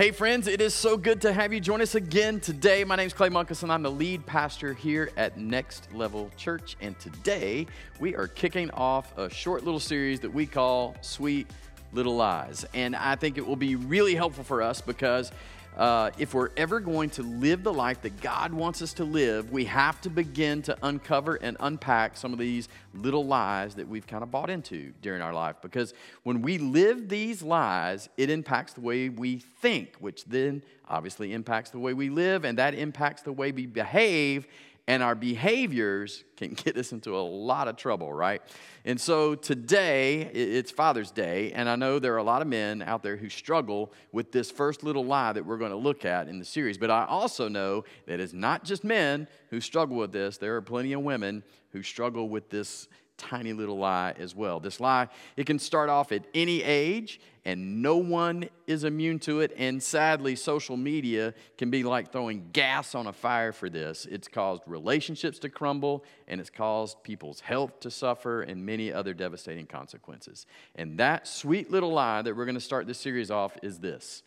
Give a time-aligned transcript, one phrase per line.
[0.00, 2.84] Hey, friends, it is so good to have you join us again today.
[2.84, 6.74] My name is Clay Munkus, and I'm the lead pastor here at Next Level Church.
[6.80, 7.66] And today
[7.98, 11.50] we are kicking off a short little series that we call Sweet
[11.92, 12.64] Little Lies.
[12.72, 15.32] And I think it will be really helpful for us because
[15.76, 19.50] uh, if we're ever going to live the life that God wants us to live,
[19.50, 24.06] we have to begin to uncover and unpack some of these little lies that we've
[24.06, 25.56] kind of bought into during our life.
[25.62, 31.32] Because when we live these lies, it impacts the way we think, which then obviously
[31.32, 34.46] impacts the way we live, and that impacts the way we behave
[34.86, 38.42] and our behaviors can get us into a lot of trouble, right?
[38.84, 42.82] And so today, it's Father's Day, and I know there are a lot of men
[42.82, 46.28] out there who struggle with this first little lie that we're going to look at
[46.28, 46.78] in the series.
[46.78, 50.62] But I also know that it's not just men who struggle with this, there are
[50.62, 51.42] plenty of women
[51.72, 52.88] who struggle with this
[53.20, 54.60] tiny little lie as well.
[54.60, 59.40] This lie, it can start off at any age, and no one is immune to
[59.40, 59.52] it.
[59.58, 64.06] And sadly, social media can be like throwing gas on a fire for this.
[64.06, 69.12] It's caused relationships to crumble, and it's caused people's health to suffer, and many other
[69.12, 70.46] devastating consequences.
[70.74, 74.22] And that sweet little lie that we're going to start this series off is this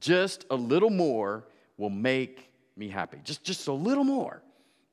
[0.00, 1.44] just a little more
[1.76, 3.18] will make me happy.
[3.22, 4.42] Just, just a little more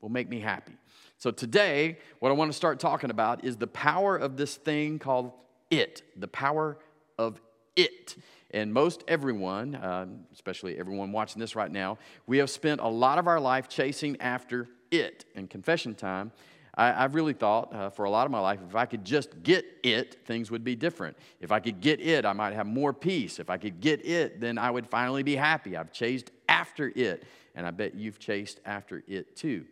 [0.01, 0.73] will make me happy.
[1.19, 4.99] So, today, what I want to start talking about is the power of this thing
[4.99, 5.33] called
[5.69, 6.77] it, the power
[7.17, 7.41] of
[7.75, 8.15] it.
[8.51, 13.17] And most everyone, um, especially everyone watching this right now, we have spent a lot
[13.17, 15.25] of our life chasing after it.
[15.35, 16.31] In confession time,
[16.73, 19.43] I, have really thought uh, for a lot of my life, if I could just
[19.43, 21.17] get it, things would be different.
[21.41, 23.39] If I could get it, I might have more peace.
[23.39, 25.75] If I could get it, then I would finally be happy.
[25.75, 29.65] I've chased after it, and I bet you've chased after it too.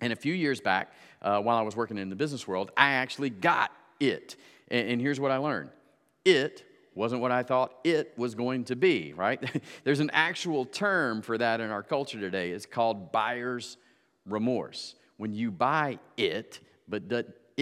[0.00, 2.92] And a few years back, uh, while I was working in the business world, I
[2.92, 4.36] actually got it.
[4.68, 5.70] And, and here's what I learned
[6.24, 9.42] it wasn't what I thought it was going to be, right?
[9.84, 12.50] There's an actual term for that in our culture today.
[12.50, 13.76] It's called buyer's
[14.26, 14.96] remorse.
[15.16, 17.08] When you buy it, but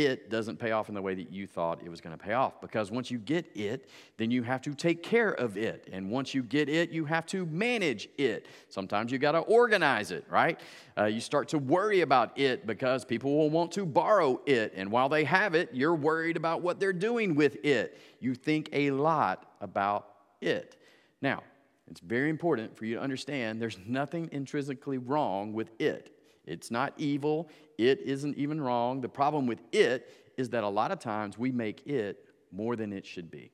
[0.06, 2.34] it doesn't pay off in the way that you thought it was going to pay
[2.34, 2.60] off.
[2.60, 5.88] Because once you get it, then you have to take care of it.
[5.92, 8.46] And once you get it, you have to manage it.
[8.68, 10.60] Sometimes you got to organize it, right?
[10.96, 14.72] Uh, you start to worry about it because people will want to borrow it.
[14.76, 17.98] And while they have it, you're worried about what they're doing with it.
[18.20, 20.08] You think a lot about
[20.40, 20.76] it.
[21.20, 21.42] Now,
[21.90, 26.17] it's very important for you to understand there's nothing intrinsically wrong with it.
[26.48, 27.48] It's not evil.
[27.76, 29.00] It isn't even wrong.
[29.00, 32.92] The problem with it is that a lot of times we make it more than
[32.92, 33.50] it should be.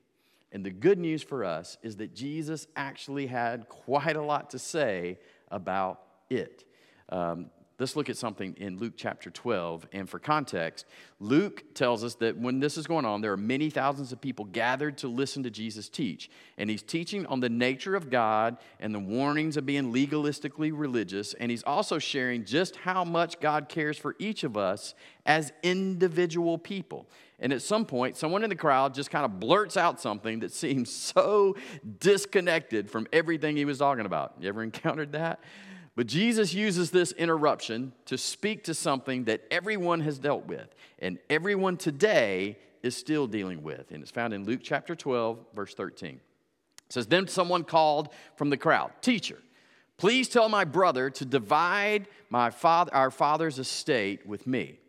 [0.51, 4.59] And the good news for us is that Jesus actually had quite a lot to
[4.59, 5.19] say
[5.51, 6.63] about it.
[7.09, 7.49] Um,
[7.79, 9.87] let's look at something in Luke chapter 12.
[9.91, 10.85] And for context,
[11.19, 14.45] Luke tells us that when this is going on, there are many thousands of people
[14.45, 16.29] gathered to listen to Jesus teach.
[16.57, 21.33] And he's teaching on the nature of God and the warnings of being legalistically religious.
[21.33, 26.57] And he's also sharing just how much God cares for each of us as individual
[26.57, 27.07] people.
[27.39, 30.53] And at some point, someone in the crowd just kind of blurts out something that
[30.53, 31.55] seems so
[31.99, 34.35] disconnected from everything he was talking about.
[34.39, 35.41] You ever encountered that?
[35.95, 41.19] But Jesus uses this interruption to speak to something that everyone has dealt with and
[41.29, 43.91] everyone today is still dealing with.
[43.91, 46.19] And it's found in Luke chapter 12, verse 13.
[46.85, 49.39] It says, Then someone called from the crowd, Teacher,
[49.97, 54.79] please tell my brother to divide my father, our father's estate with me.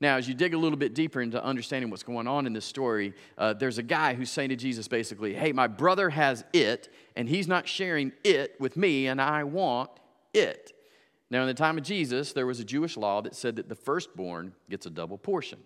[0.00, 2.66] Now, as you dig a little bit deeper into understanding what's going on in this
[2.66, 6.92] story, uh, there's a guy who's saying to Jesus basically, Hey, my brother has it,
[7.16, 9.90] and he's not sharing it with me, and I want
[10.36, 10.72] it.
[11.30, 13.74] Now, in the time of Jesus, there was a Jewish law that said that the
[13.74, 15.58] firstborn gets a double portion.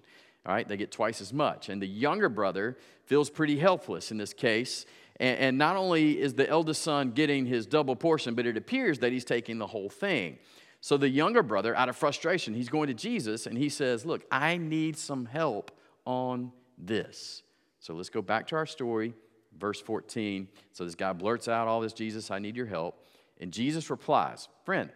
[0.47, 1.69] All right, they get twice as much.
[1.69, 4.87] And the younger brother feels pretty helpless in this case.
[5.17, 9.01] And, and not only is the eldest son getting his double portion, but it appears
[9.01, 10.39] that he's taking the whole thing.
[10.81, 14.25] So the younger brother, out of frustration, he's going to Jesus and he says, Look,
[14.31, 15.71] I need some help
[16.07, 17.43] on this.
[17.81, 19.13] So let's go back to our story,
[19.59, 20.49] verse 14.
[20.73, 23.00] So this guy blurts out all this Jesus, I need your help.
[23.41, 24.91] And Jesus replies, Friend,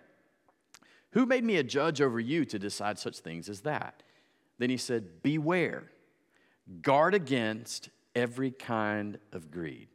[1.11, 4.03] who made me a judge over you to decide such things as that?
[4.59, 5.85] Then he said, Beware,
[6.83, 9.89] guard against every kind of greed.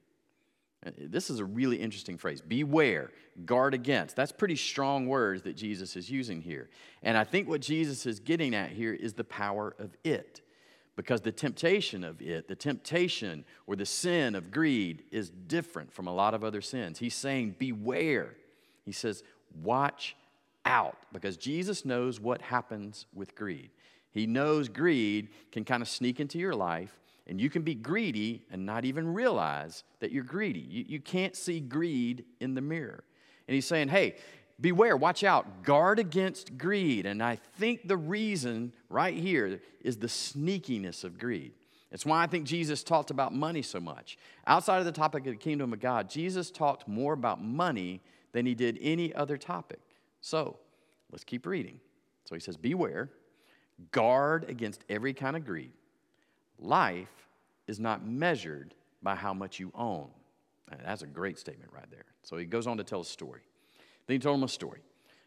[0.97, 2.41] This is a really interesting phrase.
[2.41, 3.11] Beware,
[3.45, 4.15] guard against.
[4.15, 6.69] That's pretty strong words that Jesus is using here.
[7.03, 10.41] And I think what Jesus is getting at here is the power of it.
[10.95, 16.07] Because the temptation of it, the temptation or the sin of greed, is different from
[16.07, 16.99] a lot of other sins.
[16.99, 18.35] He's saying, Beware.
[18.89, 19.21] He says,
[19.61, 20.15] Watch
[20.65, 20.97] out.
[21.13, 23.69] Because Jesus knows what happens with greed.
[24.09, 26.99] He knows greed can kind of sneak into your life
[27.29, 30.65] And you can be greedy and not even realize that you're greedy.
[30.67, 33.03] You, you can't see greed in the mirror.
[33.47, 34.15] And he's saying, hey,
[34.59, 37.05] beware, watch out, guard against greed.
[37.05, 41.53] And I think the reason right here is the sneakiness of greed.
[41.91, 44.17] It's why I think Jesus talked about money so much.
[44.47, 48.01] Outside of the topic of the kingdom of God, Jesus talked more about money
[48.31, 49.79] than he did any other topic.
[50.21, 50.57] So
[51.11, 51.79] let's keep reading.
[52.25, 53.09] So he says, Beware,
[53.91, 55.71] guard against every kind of greed.
[56.59, 57.27] Life
[57.67, 60.09] is not measured by how much you own.
[60.83, 62.05] that's a great statement right there.
[62.23, 63.41] So he goes on to tell a story.
[64.07, 64.81] Then he told him a story.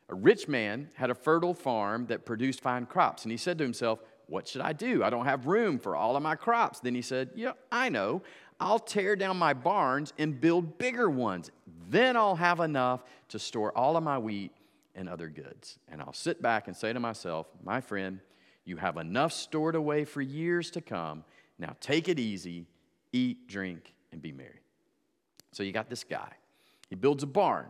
[0.09, 3.65] A rich man had a fertile farm that produced fine crops, and he said to
[3.65, 5.03] himself, What should I do?
[5.03, 6.81] I don't have room for all of my crops.
[6.81, 8.23] Then he said, Yeah, I know.
[8.62, 11.50] I'll tear down my barns and build bigger ones.
[11.88, 14.53] Then I'll have enough to store all of my wheat
[14.94, 15.79] and other goods.
[15.88, 18.20] And I'll sit back and say to myself, My friend,
[18.64, 21.25] you have enough stored away for years to come.
[21.59, 22.67] Now take it easy,
[23.12, 24.61] eat, drink, and be merry.
[25.50, 26.32] So you got this guy.
[26.88, 27.67] He builds a barn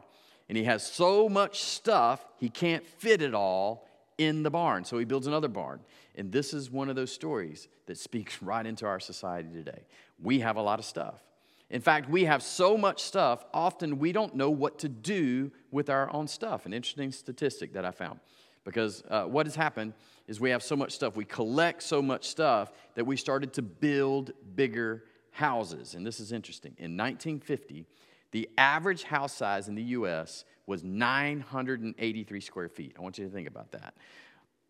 [0.49, 3.89] and he has so much stuff, he can't fit it all
[4.19, 4.85] in the barn.
[4.85, 5.81] So he builds another barn.
[6.15, 9.85] And this is one of those stories that speaks right into our society today.
[10.21, 11.23] We have a lot of stuff.
[11.71, 15.89] In fact, we have so much stuff, often we don't know what to do with
[15.89, 16.67] our own stuff.
[16.67, 18.21] An interesting statistic that I found.
[18.65, 19.95] Because uh, what has happened
[20.29, 23.63] is we have so much stuff, we collect so much stuff that we started to
[23.63, 25.95] build bigger houses.
[25.95, 26.73] And this is interesting.
[26.79, 27.87] In 1950,
[28.33, 32.95] the average house size in the US was 983 square feet.
[32.99, 33.95] I want you to think about that.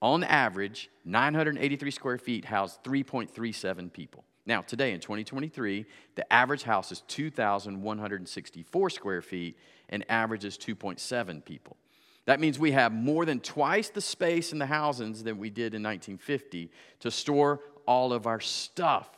[0.00, 4.24] On average, 983 square feet housed 3.37 people.
[4.44, 5.86] Now, today in 2023,
[6.16, 9.56] the average house is 2,164 square feet
[9.88, 11.76] and averages 2.7 people.
[12.24, 15.74] That means we have more than twice the space in the housings than we did
[15.74, 19.08] in 1950 to store all of our stuff.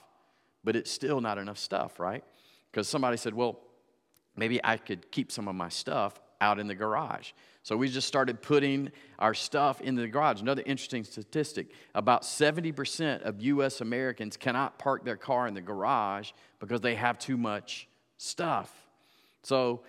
[0.62, 2.24] But it's still not enough stuff, right?
[2.70, 3.60] Because somebody said, well,
[4.36, 7.32] maybe I could keep some of my stuff out in the garage.
[7.62, 10.42] So we just started putting our stuff in the garage.
[10.42, 16.32] Another interesting statistic about 70% of US Americans cannot park their car in the garage
[16.60, 17.88] because they have too much
[18.18, 18.70] stuff.
[19.42, 19.82] So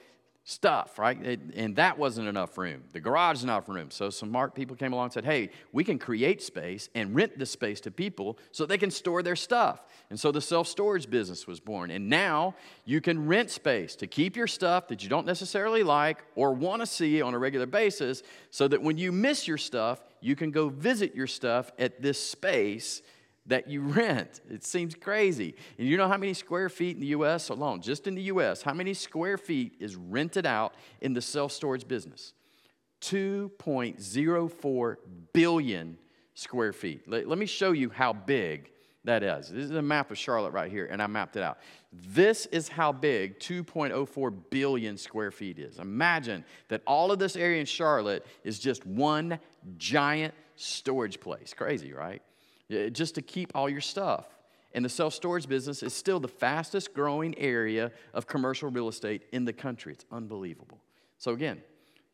[0.47, 1.17] stuff, right?
[1.55, 2.83] and that wasn't enough room.
[2.93, 3.89] The garage enough room.
[3.89, 7.39] So some smart people came along and said, hey, we can create space and rent
[7.39, 9.83] the space to people so they can store their stuff.
[10.11, 11.89] And so the self storage business was born.
[11.89, 12.53] And now
[12.85, 16.83] you can rent space to keep your stuff that you don't necessarily like or want
[16.83, 18.21] to see on a regular basis
[18.51, 22.23] so that when you miss your stuff, you can go visit your stuff at this
[22.23, 23.01] space
[23.47, 24.41] that you rent.
[24.49, 25.55] It seems crazy.
[25.77, 28.61] And you know how many square feet in the US alone, just in the US,
[28.61, 32.33] how many square feet is rented out in the self storage business?
[33.01, 34.95] 2.04
[35.33, 35.97] billion
[36.33, 37.07] square feet.
[37.07, 38.71] Let, let, me show you how big
[39.03, 39.49] that is.
[39.49, 41.59] This is a map of Charlotte right here, and I mapped it out.
[41.91, 45.77] This is how big 2.04 billion square feet is.
[45.77, 49.39] Imagine that all of this area in Charlotte is just one
[49.77, 51.53] giant storage place.
[51.55, 52.23] Crazy, right?
[52.71, 54.25] Uh, just to keep all your stuff.
[54.73, 59.23] And the self storage business is still the fastest growing area of commercial real estate
[59.31, 59.93] in the country.
[59.93, 60.79] It's unbelievable.
[61.17, 61.61] So, again,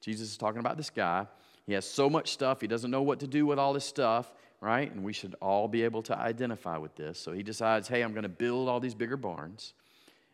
[0.02, 1.26] Jesus is talking about this guy.
[1.66, 4.34] He has so much stuff, he doesn't know what to do with all this stuff,
[4.60, 4.92] right?
[4.92, 7.18] And we should all be able to identify with this.
[7.20, 9.74] So, he decides, hey, I'm going to build all these bigger barns.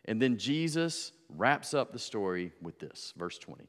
[0.06, 3.64] And then Jesus wraps up the story with this, verse 20.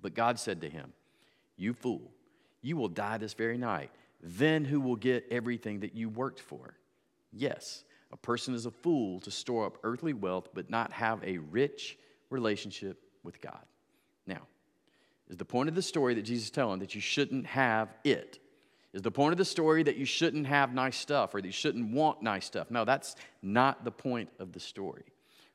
[0.00, 0.92] But God said to him,
[1.56, 2.12] You fool,
[2.62, 6.74] you will die this very night then who will get everything that you worked for?
[7.32, 11.38] Yes, a person is a fool to store up earthly wealth but not have a
[11.38, 11.98] rich
[12.30, 13.64] relationship with God.
[14.26, 14.42] Now,
[15.28, 18.38] is the point of the story that Jesus is telling that you shouldn't have it?
[18.94, 21.52] Is the point of the story that you shouldn't have nice stuff or that you
[21.52, 22.70] shouldn't want nice stuff?
[22.70, 25.04] No, that's not the point of the story.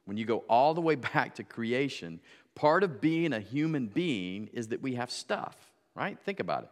[0.05, 2.19] When you go all the way back to creation,
[2.55, 5.55] part of being a human being is that we have stuff,
[5.95, 6.17] right?
[6.23, 6.69] Think about it.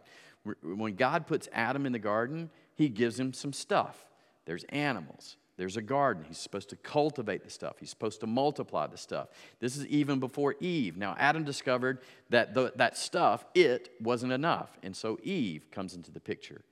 [0.62, 4.06] When God puts Adam in the garden, he gives him some stuff.
[4.44, 6.24] There's animals, there's a garden.
[6.26, 9.28] He's supposed to cultivate the stuff, he's supposed to multiply the stuff.
[9.60, 10.96] This is even before Eve.
[10.96, 14.70] Now, Adam discovered that the, that stuff, it, wasn't enough.
[14.82, 16.62] And so Eve comes into the picture.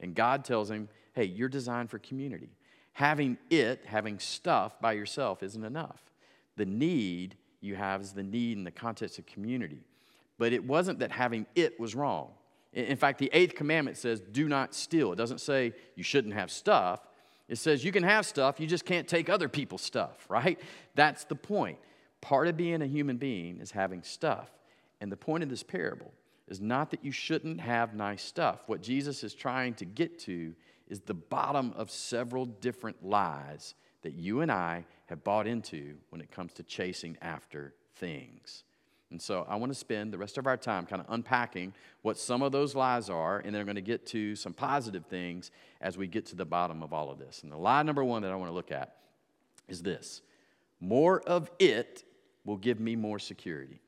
[0.00, 2.50] And God tells him, hey, you're designed for community.
[2.94, 6.02] Having it, having stuff by yourself isn't enough.
[6.56, 9.84] The need you have is the need in the context of community.
[10.38, 12.32] But it wasn't that having it was wrong.
[12.72, 15.12] In fact, the eighth commandment says, do not steal.
[15.12, 17.00] It doesn't say you shouldn't have stuff.
[17.48, 20.60] It says you can have stuff, you just can't take other people's stuff, right?
[20.94, 21.78] That's the point.
[22.20, 24.48] Part of being a human being is having stuff.
[25.00, 26.12] And the point of this parable
[26.46, 28.62] is not that you shouldn't have nice stuff.
[28.66, 30.54] What Jesus is trying to get to
[30.86, 36.20] is the bottom of several different lies that you and I have bought into when
[36.20, 38.64] it comes to chasing after things.
[39.10, 42.16] And so I want to spend the rest of our time kind of unpacking what
[42.16, 45.50] some of those lies are, and then I'm going to get to some positive things
[45.80, 47.42] as we get to the bottom of all of this.
[47.42, 48.96] And the lie number one that I want to look at
[49.68, 50.22] is this
[50.80, 52.04] more of it
[52.44, 53.80] will give me more security.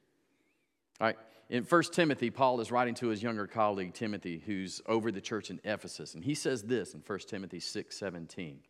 [1.00, 1.16] All right.
[1.48, 5.50] In 1 Timothy, Paul is writing to his younger colleague Timothy, who's over the church
[5.50, 8.60] in Ephesus, and he says this in 1 Timothy 6 17.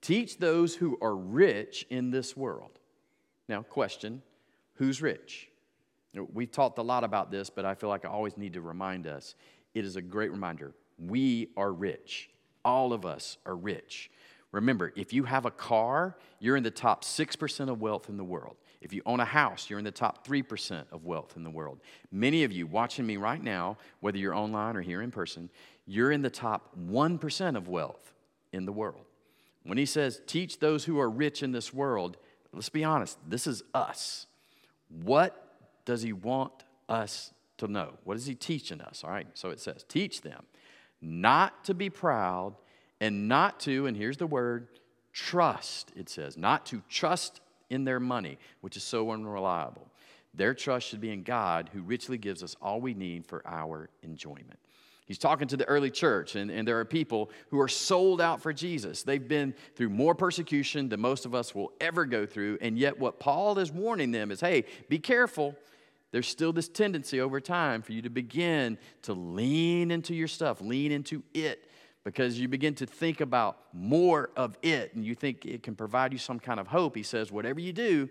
[0.00, 2.78] Teach those who are rich in this world.
[3.48, 4.22] Now, question
[4.74, 5.48] who's rich?
[6.32, 9.06] We've talked a lot about this, but I feel like I always need to remind
[9.06, 9.34] us.
[9.74, 10.72] It is a great reminder.
[10.98, 12.30] We are rich.
[12.64, 14.10] All of us are rich.
[14.52, 18.24] Remember, if you have a car, you're in the top 6% of wealth in the
[18.24, 18.56] world.
[18.80, 21.80] If you own a house, you're in the top 3% of wealth in the world.
[22.12, 25.50] Many of you watching me right now, whether you're online or here in person,
[25.86, 28.12] you're in the top 1% of wealth
[28.52, 29.06] in the world.
[29.64, 32.18] When he says, teach those who are rich in this world,
[32.52, 34.26] let's be honest, this is us.
[35.02, 35.43] What
[35.84, 37.94] does he want us to know?
[38.04, 39.04] What is he teaching us?
[39.04, 40.44] All right, so it says, teach them
[41.00, 42.54] not to be proud
[43.00, 44.68] and not to, and here's the word,
[45.12, 49.86] trust, it says, not to trust in their money, which is so unreliable.
[50.32, 53.90] Their trust should be in God, who richly gives us all we need for our
[54.02, 54.58] enjoyment.
[55.06, 58.40] He's talking to the early church, and, and there are people who are sold out
[58.40, 59.02] for Jesus.
[59.02, 62.98] They've been through more persecution than most of us will ever go through, and yet
[62.98, 65.54] what Paul is warning them is hey, be careful
[66.14, 70.60] there's still this tendency over time for you to begin to lean into your stuff,
[70.60, 71.68] lean into it,
[72.04, 76.12] because you begin to think about more of it and you think it can provide
[76.12, 76.94] you some kind of hope.
[76.94, 78.08] He says, whatever you do,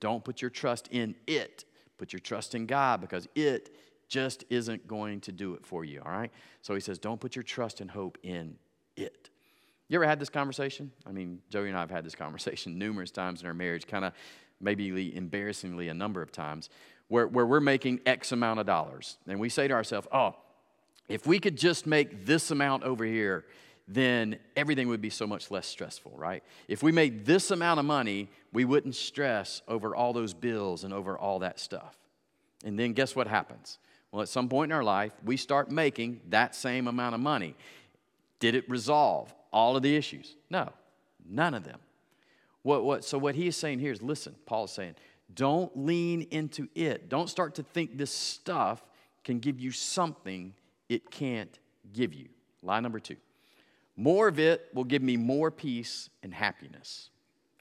[0.00, 1.66] don't put your trust in it.
[1.98, 3.76] Put your trust in God because it
[4.08, 6.32] just isn't going to do it for you, all right?
[6.62, 8.56] So he says, don't put your trust and hope in
[8.96, 9.28] it.
[9.90, 10.90] You ever had this conversation?
[11.06, 14.06] I mean, Joey and I have had this conversation numerous times in our marriage, kind
[14.06, 14.14] of
[14.60, 16.70] maybe embarrassingly a number of times,
[17.14, 19.18] where, where we're making X amount of dollars.
[19.28, 20.34] And we say to ourselves, oh,
[21.08, 23.44] if we could just make this amount over here,
[23.86, 26.42] then everything would be so much less stressful, right?
[26.66, 30.92] If we made this amount of money, we wouldn't stress over all those bills and
[30.92, 31.96] over all that stuff.
[32.64, 33.78] And then guess what happens?
[34.10, 37.54] Well, at some point in our life, we start making that same amount of money.
[38.40, 40.34] Did it resolve all of the issues?
[40.50, 40.72] No,
[41.24, 41.78] none of them.
[42.62, 44.96] What, what, so, what he is saying here is listen, Paul is saying,
[45.32, 47.08] don't lean into it.
[47.08, 48.82] Don't start to think this stuff
[49.22, 50.54] can give you something
[50.88, 51.58] it can't
[51.92, 52.28] give you.
[52.62, 53.16] Lie number two
[53.96, 57.10] more of it will give me more peace and happiness.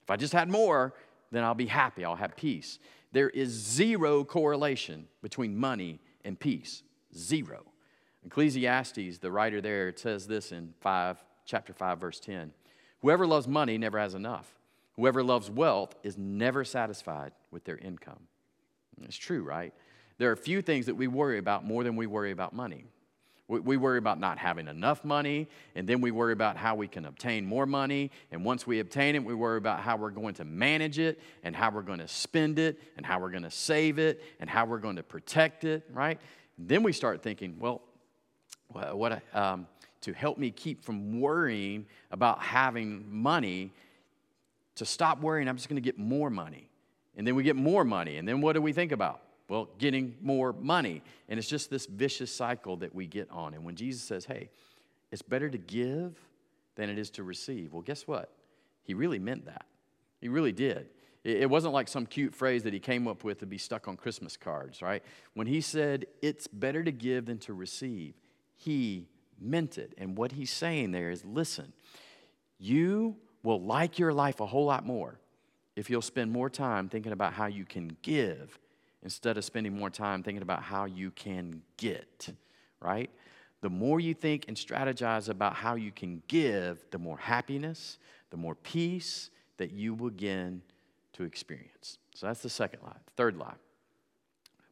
[0.02, 0.94] If I just had more,
[1.32, 2.80] then I'll be happy, I'll have peace.
[3.12, 6.82] There is zero correlation between money and peace.
[7.16, 7.64] Zero.
[8.26, 12.52] Ecclesiastes, the writer there, says this in 5, chapter 5, verse 10.
[13.02, 14.56] Whoever loves money never has enough.
[14.96, 18.28] Whoever loves wealth is never satisfied with their income.
[19.02, 19.74] It's true, right?
[20.18, 22.86] There are a few things that we worry about more than we worry about money.
[23.50, 27.06] We, worry about not having enough money, and then we worry about how we can
[27.06, 28.10] obtain more money.
[28.32, 31.56] And once we obtain it, we worry about how we're going to manage it, and
[31.56, 34.66] how we're going to spend it, and how we're going to save it, and how
[34.66, 36.20] we're going to protect it, right?
[36.58, 37.82] Then we start thinking, well,
[38.70, 39.68] what, um,
[40.02, 43.72] to help me keep from worrying about having money,
[44.76, 46.70] to stop worrying, I'm just going to get more money.
[47.16, 48.18] And then we get more money.
[48.18, 49.22] And then what do we think about?
[49.50, 51.02] Well, getting more money.
[51.30, 53.54] And it's just this vicious cycle that we get on.
[53.54, 54.50] And when Jesus says, hey,
[55.12, 56.18] it's better to give
[56.76, 58.32] than it is to receive, well, guess what?
[58.84, 59.66] He really meant that.
[60.22, 60.90] He really did.
[61.24, 63.96] It wasn't like some cute phrase that he came up with to be stuck on
[63.96, 65.04] Christmas cards, right?
[65.36, 68.16] When he said, it's better to give than to receive,
[68.56, 69.08] he
[69.40, 69.94] meant it.
[69.98, 71.72] And what he's saying there is listen,
[72.58, 75.20] you will like your life a whole lot more
[75.76, 78.58] if you'll spend more time thinking about how you can give
[79.04, 82.30] instead of spending more time thinking about how you can get,
[82.80, 83.10] right?
[83.62, 87.98] The more you think and strategize about how you can give, the more happiness,
[88.30, 90.62] the more peace that you begin
[91.14, 91.98] to experience.
[92.16, 92.96] So that's the second lie.
[93.16, 93.56] third lie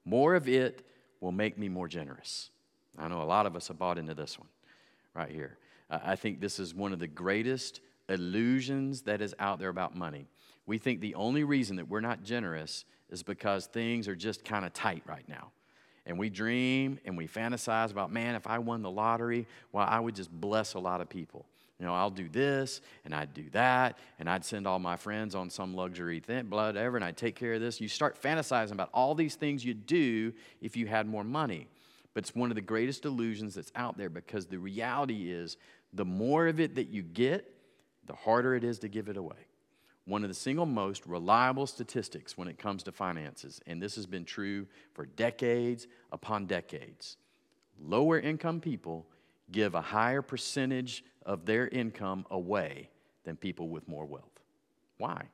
[0.05, 0.85] more of it
[1.19, 2.49] will make me more generous.
[2.97, 4.47] I know a lot of us have bought into this one
[5.13, 5.57] right here.
[5.89, 10.27] I think this is one of the greatest illusions that is out there about money.
[10.65, 14.65] We think the only reason that we're not generous is because things are just kind
[14.65, 15.51] of tight right now.
[16.05, 19.99] And we dream and we fantasize about, man, if I won the lottery, well, I
[19.99, 21.45] would just bless a lot of people.
[21.79, 25.33] You know, I'll do this and I'd do that, and I'd send all my friends
[25.33, 27.81] on some luxury thing, whatever, and I'd take care of this.
[27.81, 30.31] You start fantasizing about all these things you'd do
[30.61, 31.67] if you had more money.
[32.13, 35.57] But it's one of the greatest illusions that's out there because the reality is
[35.93, 37.50] The more of it that you get,
[38.11, 39.47] the harder it is to give it away.
[40.03, 44.05] One of the single most reliable statistics when it comes to finances, and this has
[44.05, 47.15] been true for decades upon decades.
[47.81, 49.05] Lower income people
[49.49, 52.89] give a higher percentage of their income away
[53.23, 54.41] than people with more wealth.
[54.97, 55.29] Why?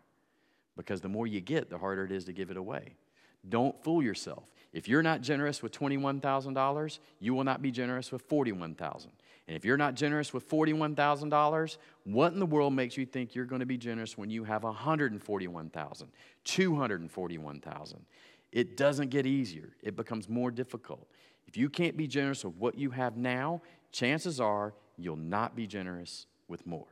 [0.76, 2.94] Because the more you get, the harder it is to give it away.
[3.50, 4.44] Don't fool yourself.
[4.72, 9.08] If you're not generous with $21,000, you will not be generous with $41,000.
[9.48, 13.46] And if you're not generous with $41,000, what in the world makes you think you're
[13.46, 16.08] going to be generous when you have $141,000,
[16.46, 17.96] $241,000?
[18.52, 21.08] It doesn't get easier, it becomes more difficult.
[21.48, 23.62] If you can't be generous with what you have now,
[23.92, 26.88] chances are you'll not be generous with more.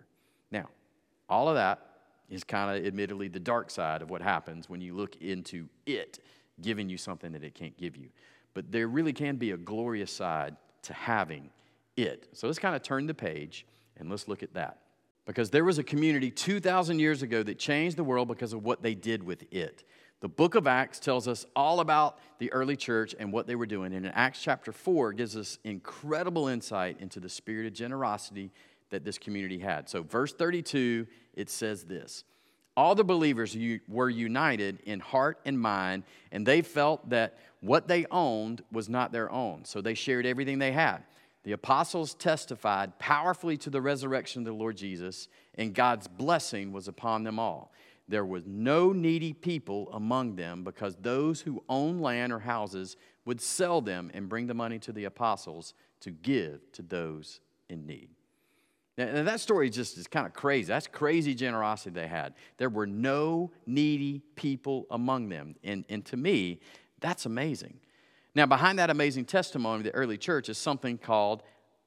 [0.51, 0.69] Now,
[1.27, 1.79] all of that
[2.29, 6.19] is kind of admittedly the dark side of what happens when you look into it
[6.61, 8.09] giving you something that it can't give you.
[8.53, 11.49] But there really can be a glorious side to having
[11.97, 12.27] it.
[12.33, 13.65] So let's kind of turn the page
[13.97, 14.79] and let's look at that.
[15.25, 18.83] Because there was a community 2,000 years ago that changed the world because of what
[18.83, 19.83] they did with it.
[20.21, 23.65] The book of Acts tells us all about the early church and what they were
[23.65, 23.93] doing.
[23.93, 28.51] And in Acts chapter 4 gives us incredible insight into the spirit of generosity
[28.91, 29.89] that this community had.
[29.89, 32.23] So, verse 32, it says this
[32.77, 38.05] All the believers were united in heart and mind, and they felt that what they
[38.11, 39.65] owned was not their own.
[39.65, 41.03] So, they shared everything they had.
[41.45, 46.87] The apostles testified powerfully to the resurrection of the Lord Jesus, and God's blessing was
[46.87, 47.71] upon them all.
[48.07, 53.39] There was no needy people among them because those who owned land or houses would
[53.39, 58.09] sell them and bring the money to the apostles to give to those in need.
[58.97, 60.67] Now, that story just is kind of crazy.
[60.67, 62.33] That's crazy generosity they had.
[62.57, 65.55] There were no needy people among them.
[65.63, 66.61] And, and to me,
[67.01, 67.79] that's amazing.
[68.35, 71.41] Now, behind that amazing testimony of the early church is something called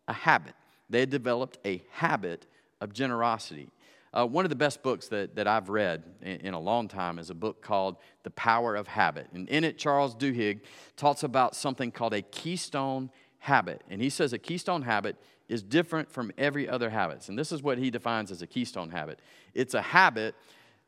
[0.08, 0.54] a habit.
[0.88, 2.46] They had developed a habit
[2.80, 3.68] of generosity.
[4.14, 7.18] Uh, one of the best books that, that I've read in, in, a long time
[7.18, 9.28] is a book called The Power of Habit.
[9.34, 10.60] And in it, Charles Duhigg
[10.96, 13.82] talks about something called a keystone habit.
[13.90, 15.16] And he says a keystone habit
[15.50, 17.28] is different from every other habit.
[17.28, 19.20] And this is what he defines as a keystone habit
[19.54, 20.34] it's a habit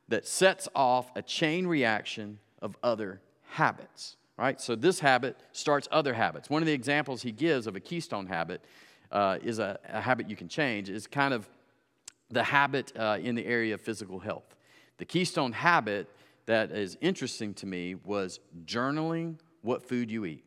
[0.09, 4.61] that sets off a chain reaction of other habits right?
[4.61, 6.49] So this habit starts other habits.
[6.49, 8.65] One of the examples he gives of a keystone habit
[9.13, 11.49] uh, is a, a, habit you can change, is kind of
[12.31, 14.55] the habit uh, in the area of physical health.
[14.99, 16.09] The keystone habit
[16.47, 20.45] that is interesting to me was journaling what food you eat.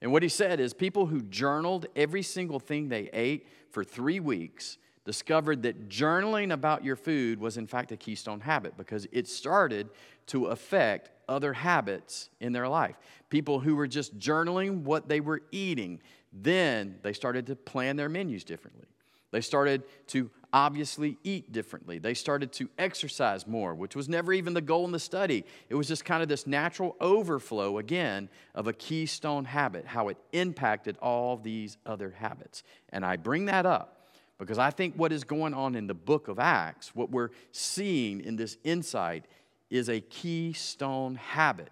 [0.00, 4.20] And what he said is people who journaled every single thing they ate for three
[4.20, 9.28] weeks discovered that journaling about your food was, in fact, a keystone habit because it
[9.28, 9.90] started
[10.26, 12.96] to affect other habits in their life.
[13.28, 16.00] People who were just journaling what they were eating,
[16.32, 18.86] then they started to plan their menus differently.
[19.30, 21.98] They started to obviously eat differently.
[21.98, 25.44] They started to exercise more, which was never even the goal in the study.
[25.68, 30.16] It was just kind of this natural overflow, again, of a keystone habit, how it
[30.32, 32.62] impacted all these other habits.
[32.90, 34.03] And I bring that up
[34.38, 38.20] because I think what is going on in the book of Acts, what we're seeing
[38.20, 39.26] in this insight,
[39.70, 41.70] is a keystone habit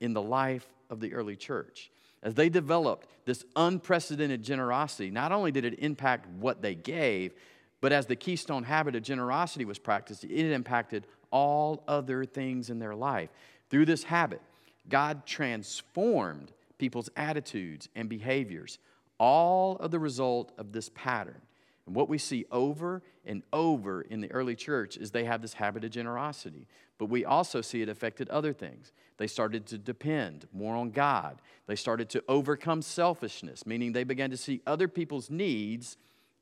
[0.00, 1.90] in the life of the early church.
[2.22, 7.34] As they developed this unprecedented generosity, not only did it impact what they gave,
[7.80, 12.78] but as the keystone habit of generosity was practiced, it impacted all other things in
[12.78, 13.28] their life.
[13.68, 14.40] Through this habit,
[14.88, 18.78] God transformed people's attitudes and behaviors,
[19.18, 21.40] all of the result of this pattern.
[21.86, 25.54] And what we see over and over in the early church is they have this
[25.54, 26.66] habit of generosity.
[26.98, 28.92] But we also see it affected other things.
[29.18, 31.40] They started to depend more on God.
[31.66, 35.96] They started to overcome selfishness, meaning they began to see other people's needs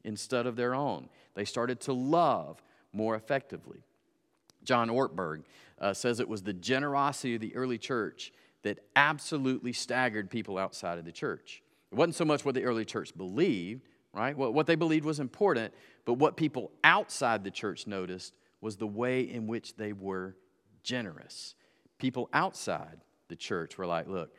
[0.04, 1.08] instead of their own.
[1.34, 3.82] They started to love more effectively.
[4.64, 5.42] John Ortberg
[5.80, 10.98] uh, says it was the generosity of the early church that absolutely staggered people outside
[10.98, 11.62] of the church.
[11.90, 13.82] It wasn't so much what the early church believed,
[14.14, 14.36] right?
[14.36, 15.72] What, what they believed was important,
[16.04, 20.36] but what people outside the church noticed was the way in which they were
[20.82, 21.54] generous.
[21.98, 24.34] People outside the church were like, look,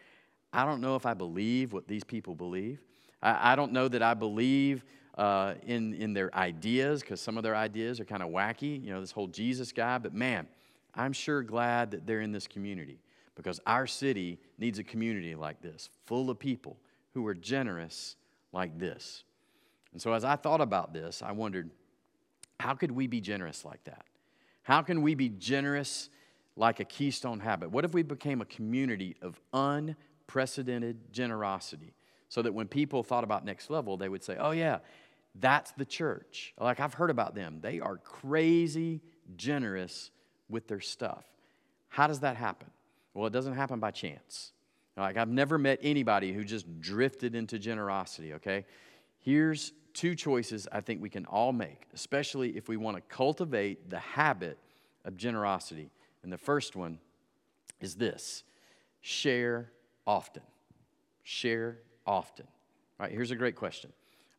[0.51, 2.81] I don't know if I believe what these people believe.
[3.21, 4.83] I, I don't know that I believe
[5.17, 8.91] uh, in, in their ideas, because some of their ideas are kind of wacky, you
[8.91, 10.47] know, this whole Jesus guy, but man,
[10.95, 12.99] I'm sure glad that they're in this community
[13.35, 16.77] because our city needs a community like this, full of people
[17.13, 18.15] who are generous
[18.51, 19.23] like this.
[19.93, 21.69] And so, as I thought about this, I wondered
[22.59, 24.05] how could we be generous like that?
[24.63, 26.09] How can we be generous
[26.55, 27.71] like a keystone habit?
[27.71, 31.93] What if we became a community of unprecedented generosity
[32.29, 34.79] so that when people thought about next level, they would say, oh, yeah,
[35.35, 36.53] That's the church.
[36.59, 37.59] Like I've heard about them.
[37.61, 39.01] They are crazy
[39.35, 40.11] generous
[40.49, 41.25] with their stuff.
[41.89, 42.69] How does that happen?
[43.13, 44.51] Well, it doesn't happen by chance.
[44.95, 48.65] Like I've never met anybody who just drifted into generosity, okay?
[49.19, 53.89] Here's two choices I think we can all make, especially if we want to cultivate
[53.89, 54.57] the habit
[55.05, 55.91] of generosity.
[56.23, 56.99] And the first one
[57.79, 58.43] is this
[59.01, 59.71] share
[60.07, 60.43] often.
[61.23, 62.47] Share often.
[62.99, 63.91] All right, here's a great question.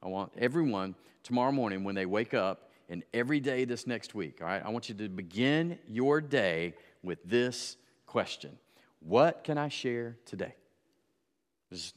[0.03, 4.39] I want everyone tomorrow morning when they wake up and every day this next week,
[4.41, 8.59] all right, I want you to begin your day with this question
[9.01, 10.55] What can I share today?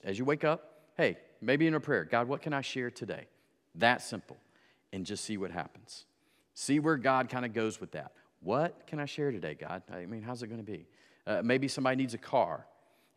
[0.03, 3.27] As you wake up, hey, maybe in a prayer, God, what can I share today?
[3.75, 4.37] That simple.
[4.93, 6.05] And just see what happens.
[6.53, 8.13] See where God kind of goes with that.
[8.41, 9.83] What can I share today, God?
[9.91, 10.87] I mean, how's it going to be?
[11.25, 12.65] Uh, maybe somebody needs a car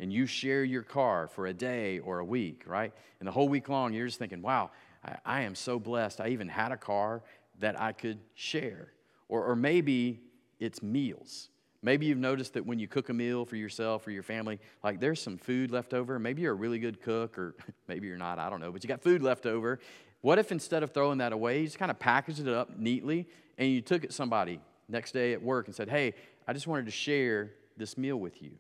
[0.00, 2.92] and you share your car for a day or a week, right?
[3.20, 4.70] And the whole week long, you're just thinking, wow,
[5.04, 6.20] I, I am so blessed.
[6.20, 7.22] I even had a car
[7.60, 8.92] that I could share.
[9.28, 10.20] Or, or maybe
[10.58, 11.50] it's meals.
[11.82, 15.00] Maybe you've noticed that when you cook a meal for yourself or your family, like
[15.00, 16.18] there's some food left over.
[16.18, 17.54] Maybe you're a really good cook, or
[17.88, 19.80] maybe you're not, I don't know, but you got food left over.
[20.22, 23.26] What if instead of throwing that away, you just kind of packaged it up neatly
[23.58, 26.14] and you took it somebody next day at work and said, Hey,
[26.46, 28.52] I just wanted to share this meal with you.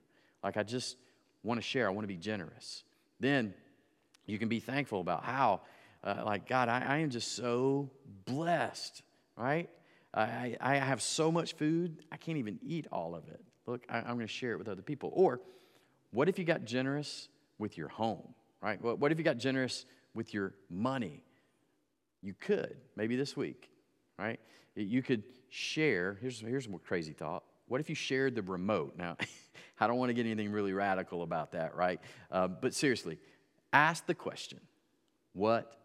[0.42, 0.96] Like, I just
[1.42, 2.84] want to share, I want to be generous.
[3.18, 3.54] Then
[4.26, 5.62] you can be thankful about how,
[6.04, 7.90] uh, like, God, I, I, am just so
[8.24, 9.02] blessed,
[9.36, 9.68] right?
[10.14, 13.40] I, I have so much food, I can't even eat all of it.
[13.66, 15.10] Look, I, I'm going to share it with other people.
[15.12, 15.40] Or
[16.10, 18.80] what if you got generous with your home, right?
[18.82, 21.22] What, what if you got generous with your money?
[22.22, 23.70] You could, maybe this week,
[24.18, 24.38] right?
[24.74, 26.18] You could share.
[26.20, 27.44] Here's, here's a crazy thought.
[27.66, 28.94] What if you shared the remote?
[28.96, 29.16] Now,
[29.80, 32.00] I don't want to get anything really radical about that, right?
[32.30, 33.18] Uh, but seriously,
[33.72, 34.60] ask the question
[35.32, 35.76] what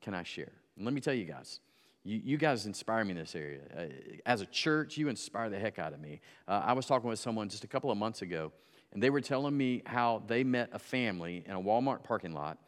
[0.00, 0.52] can I share?
[0.76, 1.60] And let me tell you guys,
[2.04, 3.60] you, you guys inspire me in this area.
[3.76, 3.84] Uh,
[4.24, 6.20] as a church, you inspire the heck out of me.
[6.46, 8.52] Uh, I was talking with someone just a couple of months ago,
[8.92, 12.58] and they were telling me how they met a family in a Walmart parking lot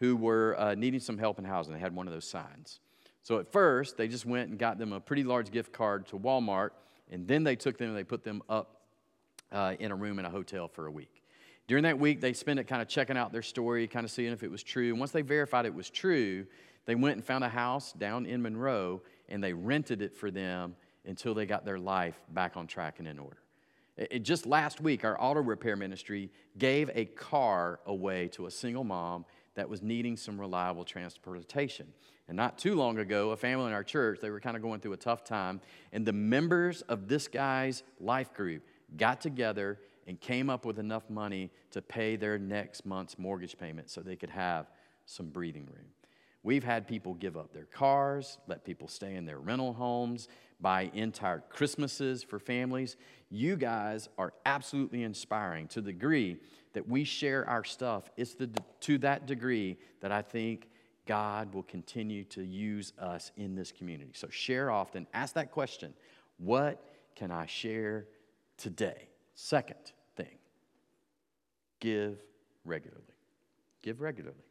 [0.00, 1.72] who were uh, needing some help in housing.
[1.72, 2.80] They had one of those signs.
[3.22, 6.18] So at first, they just went and got them a pretty large gift card to
[6.18, 6.70] Walmart
[7.10, 8.82] and then they took them and they put them up
[9.52, 11.22] uh, in a room in a hotel for a week.
[11.66, 14.32] During that week, they spent it kind of checking out their story, kind of seeing
[14.32, 14.90] if it was true.
[14.90, 16.46] And once they verified it was true,
[16.86, 20.74] they went and found a house down in Monroe and they rented it for them
[21.04, 23.38] until they got their life back on track and in order.
[23.96, 28.84] It, just last week, our auto repair ministry gave a car away to a single
[28.84, 31.86] mom that was needing some reliable transportation.
[32.28, 34.80] And not too long ago, a family in our church, they were kind of going
[34.80, 35.60] through a tough time,
[35.92, 38.62] and the members of this guy's life group
[38.96, 43.90] got together and came up with enough money to pay their next month's mortgage payment
[43.90, 44.70] so they could have
[45.06, 45.86] some breathing room.
[46.42, 50.28] We've had people give up their cars, let people stay in their rental homes,
[50.60, 52.96] buy entire Christmases for families.
[53.30, 56.38] You guys are absolutely inspiring to the degree
[56.72, 58.10] that we share our stuff.
[58.16, 60.68] It's the, to that degree that I think
[61.06, 64.12] God will continue to use us in this community.
[64.14, 65.06] So share often.
[65.12, 65.94] Ask that question
[66.38, 66.82] What
[67.16, 68.06] can I share
[68.56, 69.08] today?
[69.34, 70.38] Second thing,
[71.80, 72.18] give
[72.64, 73.02] regularly.
[73.82, 74.49] Give regularly.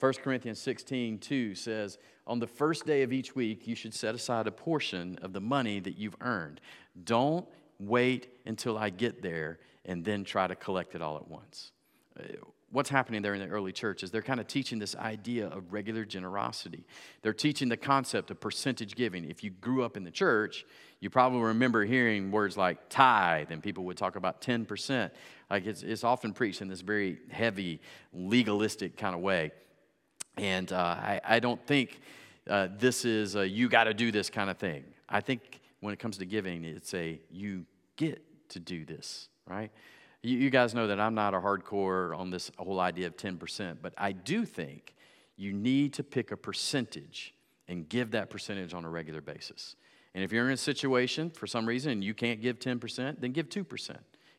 [0.00, 4.14] 1 Corinthians 16, 2 says, On the first day of each week, you should set
[4.14, 6.60] aside a portion of the money that you've earned.
[7.04, 7.46] Don't
[7.80, 11.72] wait until I get there and then try to collect it all at once.
[12.18, 12.24] Uh,
[12.70, 15.72] what's happening there in the early church is they're kind of teaching this idea of
[15.72, 16.86] regular generosity.
[17.22, 19.24] They're teaching the concept of percentage giving.
[19.24, 20.64] If you grew up in the church,
[21.00, 25.10] you probably remember hearing words like tithe, and people would talk about 10%.
[25.50, 27.80] Like it's, it's often preached in this very heavy,
[28.12, 29.52] legalistic kind of way.
[30.38, 32.00] And uh, I, I, don't think
[32.48, 34.84] uh, this is a you got to do this kind of thing.
[35.08, 37.64] I think when it comes to giving, it's a you
[37.96, 39.70] get to do this, right?
[40.22, 43.78] You, you guys know that I'm not a hardcore on this whole idea of 10%,
[43.82, 44.94] but I do think
[45.36, 47.34] you need to pick a percentage
[47.68, 49.76] and give that percentage on a regular basis.
[50.14, 53.32] And if you're in a situation for some reason and you can't give 10%, then
[53.32, 53.96] give 2%,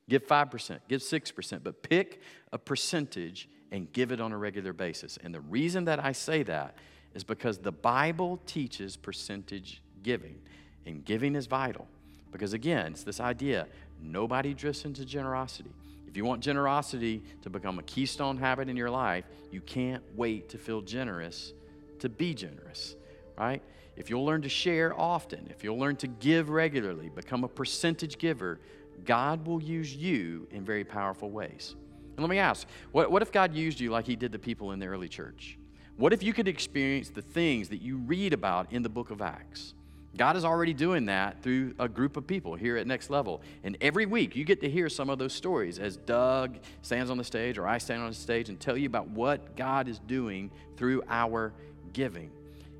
[0.09, 5.17] give 5%, give 6%, but pick a percentage and give it on a regular basis.
[5.23, 6.75] And the reason that I say that
[7.13, 10.39] is because the Bible teaches percentage giving,
[10.85, 11.87] and giving is vital.
[12.31, 13.67] Because again, it's this idea
[14.01, 15.71] nobody drifts into generosity.
[16.07, 20.49] If you want generosity to become a keystone habit in your life, you can't wait
[20.49, 21.53] to feel generous
[21.99, 22.95] to be generous,
[23.37, 23.61] right?
[23.95, 28.17] If you'll learn to share often, if you'll learn to give regularly, become a percentage
[28.17, 28.59] giver,
[29.05, 31.75] God will use you in very powerful ways.
[32.19, 34.73] And let me ask what, what if God used you like He did the people
[34.73, 35.57] in the early church?
[35.95, 39.21] What if you could experience the things that you read about in the book of
[39.21, 39.73] Acts?
[40.17, 43.41] God is already doing that through a group of people here at Next Level.
[43.63, 47.17] And every week you get to hear some of those stories as Doug stands on
[47.17, 49.99] the stage or I stand on the stage and tell you about what God is
[49.99, 51.53] doing through our
[51.93, 52.31] giving.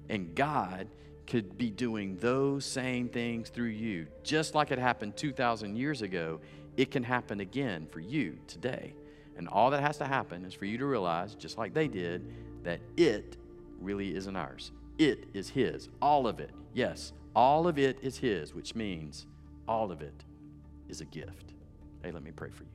[0.09, 0.89] And God
[1.27, 4.07] could be doing those same things through you.
[4.21, 6.41] Just like it happened 2,000 years ago,
[6.75, 8.93] it can happen again for you today.
[9.39, 12.29] And all that has to happen is for you to realize, just like they did,
[12.63, 13.37] that it
[13.79, 14.73] really isn't ours.
[14.97, 15.87] It is His.
[16.01, 16.51] All of it.
[16.73, 19.27] Yes, all of it is His, which means
[19.65, 20.25] all of it
[20.89, 21.53] is a gift.
[22.03, 22.69] Hey, let me pray for you.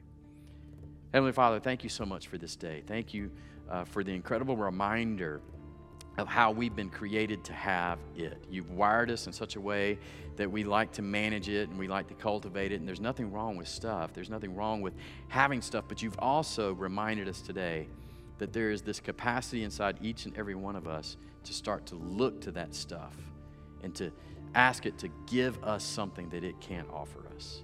[1.12, 2.82] Heavenly Father, thank you so much for this day.
[2.86, 3.30] Thank you
[3.70, 5.42] uh, for the incredible reminder
[6.16, 8.44] of how we've been created to have it.
[8.48, 9.98] You've wired us in such a way
[10.36, 13.32] that we like to manage it and we like to cultivate it, and there's nothing
[13.32, 14.12] wrong with stuff.
[14.12, 14.94] There's nothing wrong with
[15.28, 17.88] having stuff, but you've also reminded us today
[18.38, 21.96] that there is this capacity inside each and every one of us to start to
[21.96, 23.16] look to that stuff
[23.82, 24.10] and to
[24.54, 27.62] ask it to give us something that it can't offer us.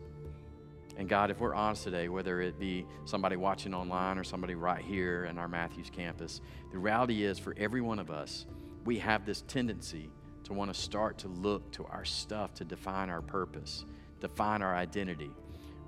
[1.00, 4.84] And God, if we're honest today, whether it be somebody watching online or somebody right
[4.84, 8.44] here in our Matthews campus, the reality is for every one of us,
[8.84, 10.10] we have this tendency
[10.44, 13.86] to want to start to look to our stuff to define our purpose,
[14.20, 15.30] define our identity.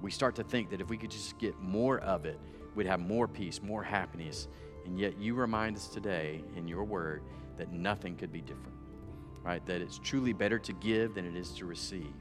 [0.00, 2.40] We start to think that if we could just get more of it,
[2.74, 4.48] we'd have more peace, more happiness.
[4.86, 7.22] And yet you remind us today in your word
[7.58, 8.78] that nothing could be different,
[9.42, 9.64] right?
[9.66, 12.14] That it's truly better to give than it is to receive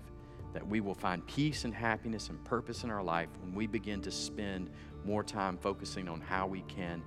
[0.54, 4.02] that we will find peace and happiness and purpose in our life when we begin
[4.02, 4.70] to spend
[5.06, 7.02] more time focusing on how we can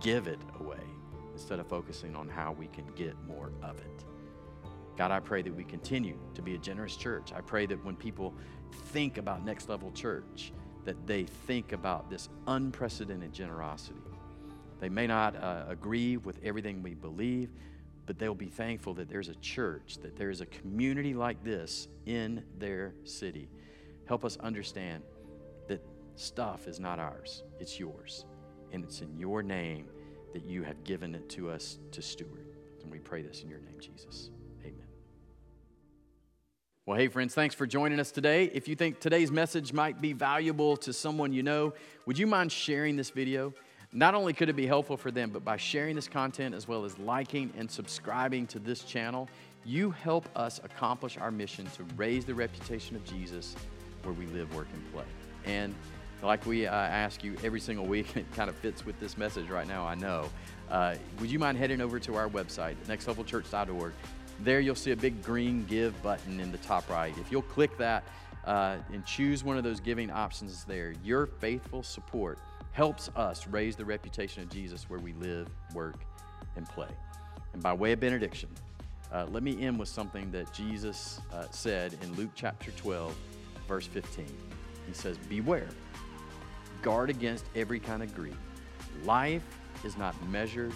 [0.00, 0.78] give it away
[1.32, 4.04] instead of focusing on how we can get more of it.
[4.96, 7.32] God, I pray that we continue to be a generous church.
[7.34, 8.34] I pray that when people
[8.86, 10.52] think about Next Level Church,
[10.84, 14.00] that they think about this unprecedented generosity.
[14.80, 17.50] They may not uh, agree with everything we believe,
[18.10, 21.86] but they'll be thankful that there's a church, that there is a community like this
[22.06, 23.48] in their city.
[24.04, 25.04] Help us understand
[25.68, 25.80] that
[26.16, 28.24] stuff is not ours, it's yours.
[28.72, 29.86] And it's in your name
[30.32, 32.48] that you have given it to us to steward.
[32.82, 34.30] And we pray this in your name, Jesus.
[34.62, 34.88] Amen.
[36.86, 38.46] Well, hey, friends, thanks for joining us today.
[38.52, 41.74] If you think today's message might be valuable to someone you know,
[42.06, 43.54] would you mind sharing this video?
[43.92, 46.84] Not only could it be helpful for them, but by sharing this content as well
[46.84, 49.28] as liking and subscribing to this channel,
[49.64, 53.56] you help us accomplish our mission to raise the reputation of Jesus
[54.04, 55.04] where we live, work, and play.
[55.44, 55.74] And
[56.22, 59.48] like we uh, ask you every single week, it kind of fits with this message
[59.48, 60.30] right now, I know.
[60.70, 63.92] Uh, would you mind heading over to our website, nextlevelchurch.org?
[64.42, 67.12] There you'll see a big green give button in the top right.
[67.18, 68.04] If you'll click that
[68.44, 72.38] uh, and choose one of those giving options there, your faithful support
[72.72, 75.96] helps us raise the reputation of Jesus where we live, work,
[76.56, 76.88] and play.
[77.52, 78.48] And by way of benediction,
[79.12, 83.14] uh, let me end with something that Jesus uh, said in Luke chapter 12,
[83.66, 84.24] verse 15.
[84.86, 85.68] He says, Beware,
[86.82, 88.36] guard against every kind of greed.
[89.04, 89.42] Life
[89.84, 90.72] is not measured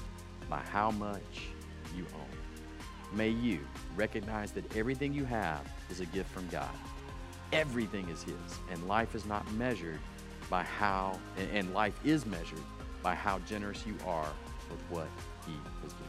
[0.48, 1.48] by how much
[1.96, 3.16] you own.
[3.16, 3.60] May you
[3.94, 6.68] recognize that everything you have is a gift from God.
[7.52, 8.34] Everything is His,
[8.72, 10.00] and life is not measured
[10.48, 11.18] by how,
[11.52, 12.60] and life is measured
[13.02, 14.28] by how generous you are
[14.70, 15.08] with what
[15.46, 15.52] He
[15.82, 16.08] has given.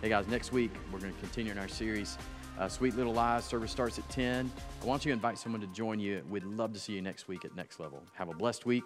[0.00, 2.18] Hey guys, next week we're going to continue in our series,
[2.58, 3.44] uh, Sweet Little Lies.
[3.44, 4.50] Service starts at 10.
[4.82, 6.22] I want you to invite someone to join you.
[6.28, 8.02] We'd love to see you next week at Next Level.
[8.14, 8.84] Have a blessed week,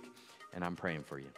[0.55, 1.29] and I'm praying for you.